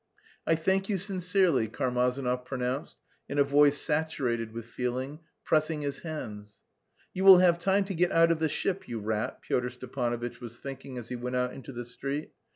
"I 0.47 0.55
thank 0.55 0.89
you 0.89 0.97
sincerely," 0.97 1.67
Karmazinov 1.67 2.43
pronounced 2.43 2.97
in 3.29 3.37
a 3.37 3.43
voice 3.43 3.79
saturated 3.79 4.51
with 4.51 4.65
feeling, 4.65 5.19
pressing 5.45 5.81
his 5.83 5.99
hands. 5.99 6.61
"You 7.13 7.23
will 7.23 7.37
have 7.37 7.59
time 7.59 7.83
to 7.85 7.93
get 7.93 8.11
out 8.11 8.31
of 8.31 8.39
the 8.39 8.49
ship, 8.49 8.87
you 8.87 8.99
rat," 8.99 9.43
Pyotr 9.43 9.69
Stepanovitch 9.69 10.41
was 10.41 10.57
thinking 10.57 10.97
as 10.97 11.09
he 11.09 11.15
went 11.15 11.35
out 11.35 11.53
into 11.53 11.71
the 11.71 11.85
street. 11.85 12.31